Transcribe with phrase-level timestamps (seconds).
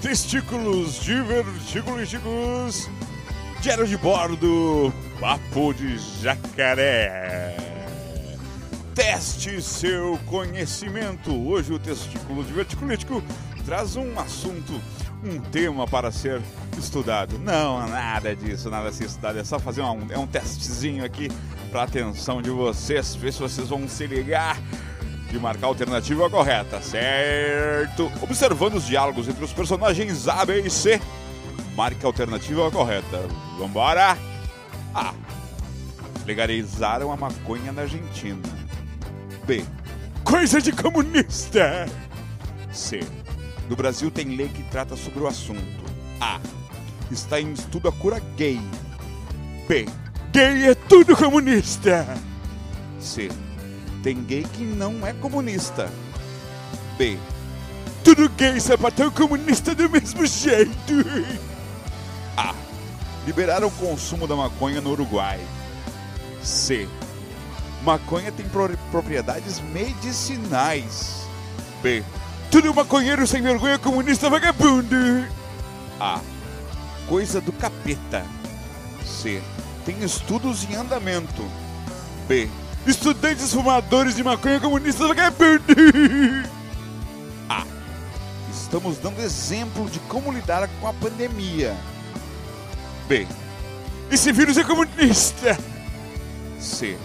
[0.00, 2.90] Testículos diverticulísticos.
[3.60, 4.92] Diário de bordo.
[5.20, 7.56] Papo de jacaré.
[8.94, 11.32] Teste seu conhecimento.
[11.32, 13.22] Hoje o testículo diverticulístico
[13.64, 14.80] traz um assunto,
[15.24, 16.42] um tema para ser
[16.78, 17.38] estudado.
[17.38, 19.38] Não, nada disso, nada a ser estudado.
[19.38, 21.30] É só fazer um, é um testezinho aqui
[21.70, 24.58] para atenção de vocês, ver se vocês vão se ligar
[25.32, 28.12] de marcar a alternativa correta, certo?
[28.20, 31.00] Observando os diálogos entre os personagens A, B e C,
[31.74, 33.26] marque a alternativa correta.
[33.58, 34.18] Vambora!
[34.94, 35.14] A.
[36.26, 38.42] Legalizaram a maconha na Argentina.
[39.46, 39.64] B.
[40.22, 41.86] Coisa de comunista!
[42.70, 43.00] C.
[43.70, 45.82] No Brasil tem lei que trata sobre o assunto.
[46.20, 46.38] A.
[47.10, 48.60] Está em estudo a cura gay.
[49.66, 49.86] B.
[50.30, 52.06] Gay é tudo comunista!
[53.00, 53.30] C.
[54.02, 55.88] Tem gay que não é comunista.
[56.98, 57.16] B.
[58.02, 61.04] Tudo gay, sapatão comunista do mesmo jeito.
[62.36, 62.52] A.
[63.24, 65.38] Liberaram o consumo da maconha no Uruguai.
[66.42, 66.88] C.
[67.84, 71.24] Maconha tem pro propriedades medicinais.
[71.80, 72.02] B.
[72.50, 74.96] Tudo maconheiro sem vergonha comunista vagabundo.
[76.00, 76.20] A.
[77.08, 78.26] Coisa do capeta.
[79.04, 79.40] C.
[79.86, 81.48] Tem estudos em andamento.
[82.26, 82.50] B
[82.86, 85.62] Estudantes fumadores de maconha comunista vagabundo.
[87.48, 87.64] A.
[88.52, 91.76] Estamos dando exemplo de como lidar com a pandemia.
[93.06, 93.26] B.
[94.10, 95.56] Esse vírus é comunista.
[96.58, 96.98] C.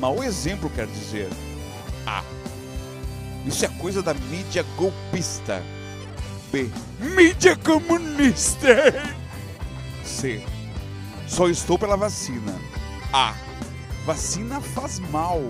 [0.00, 1.28] Mau exemplo quer dizer.
[2.06, 2.22] A.
[3.44, 5.62] Isso é coisa da mídia golpista.
[6.50, 6.70] B.
[6.98, 8.94] Mídia comunista.
[10.04, 10.42] C.
[11.28, 12.54] Só estou pela vacina.
[13.12, 13.34] A.
[14.04, 15.40] Vacina faz mal.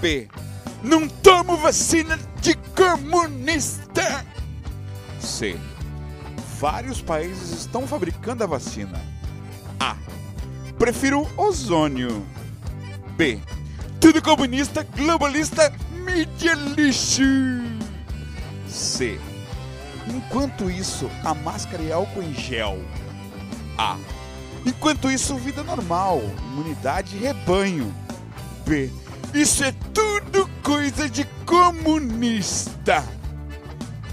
[0.00, 0.28] B.
[0.82, 4.24] Não tomo vacina de comunista.
[5.18, 5.58] C.
[6.60, 9.00] Vários países estão fabricando a vacina.
[9.80, 9.96] A.
[10.78, 12.26] Prefiro ozônio.
[13.16, 13.40] B.
[13.98, 15.72] Tudo comunista, globalista,
[16.04, 17.22] mídia lixo.
[18.68, 19.18] C.
[20.06, 22.78] Enquanto isso, a máscara e álcool em gel.
[23.78, 23.96] A.
[24.66, 27.94] Enquanto isso, vida normal, imunidade rebanho.
[28.66, 28.90] B.
[29.34, 33.04] Isso é tudo coisa de comunista.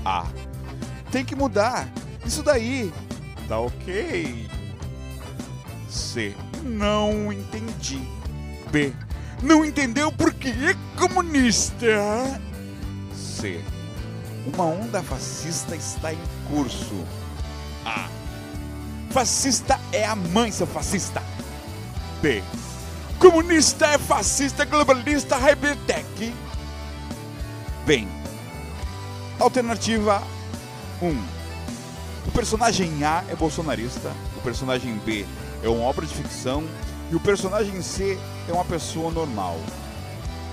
[0.03, 0.25] A.
[1.12, 1.88] Tem que mudar.
[2.25, 2.91] Isso daí.
[3.47, 4.50] Tá ok.
[5.89, 6.35] C.
[6.63, 8.01] Não entendi.
[8.72, 8.94] B.
[9.41, 12.41] Não entendeu porque é comunista.
[13.13, 13.62] C.
[14.45, 16.19] Uma onda fascista está em
[16.50, 17.06] curso.
[17.85, 18.07] A.
[19.11, 21.22] Fascista é a mãe, seu fascista.
[22.22, 22.41] B.
[23.19, 26.33] Comunista é fascista, globalista, rebetec.
[27.85, 28.07] Bem.
[29.38, 30.23] Alternativa
[31.01, 31.09] 1.
[32.25, 35.25] O personagem A é bolsonarista, o personagem B
[35.61, 36.63] é uma obra de ficção
[37.11, 38.17] e o personagem C
[38.47, 39.59] é uma pessoa normal.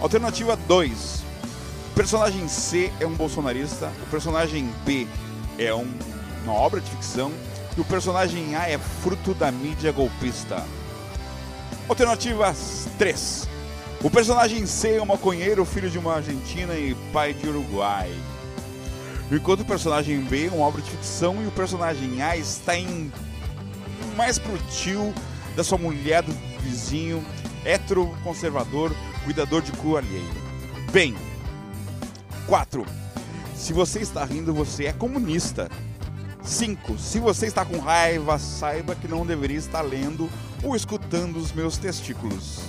[0.00, 1.22] Alternativa 2.
[1.92, 5.06] O personagem C é um bolsonarista, o personagem B
[5.58, 5.88] é um,
[6.42, 7.32] uma obra de ficção
[7.78, 10.64] que o personagem A é fruto da mídia golpista.
[11.88, 12.52] Alternativa
[12.98, 13.48] 3.
[14.02, 18.12] O personagem C é um maconheiro, filho de uma argentina e pai de Uruguai.
[19.30, 23.12] Enquanto o personagem B é uma obra de ficção e o personagem A está em
[24.16, 25.14] mais pro tio
[25.54, 27.24] da sua mulher do vizinho,
[27.64, 30.34] hétero conservador, cuidador de cu alheio.
[30.90, 31.14] Bem,
[32.48, 32.84] 4.
[33.54, 35.70] Se você está rindo, você é comunista.
[36.42, 36.98] 5.
[36.98, 40.28] Se você está com raiva, saiba que não deveria estar lendo
[40.62, 42.60] ou escutando os meus testículos.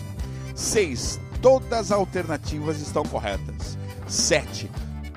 [0.56, 1.20] 6.
[1.42, 3.78] Todas as alternativas estão corretas.
[4.08, 4.70] 7.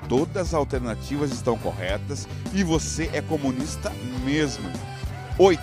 [0.07, 3.91] Todas as alternativas estão corretas e você é comunista
[4.23, 4.69] mesmo.
[5.37, 5.61] 8.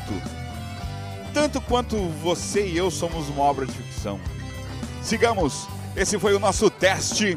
[1.33, 4.21] Tanto quanto você e eu somos uma obra de ficção.
[5.03, 5.69] Sigamos.
[5.97, 7.37] Esse foi o nosso teste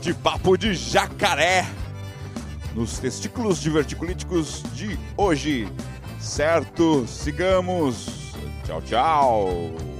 [0.00, 1.66] de papo de jacaré
[2.74, 5.68] nos testículos diverticulíticos de hoje.
[6.20, 7.06] Certo?
[7.06, 8.34] Sigamos.
[8.64, 9.91] Tchau, tchau.